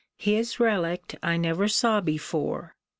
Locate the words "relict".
0.59-1.13